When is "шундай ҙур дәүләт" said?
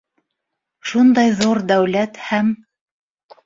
0.93-2.21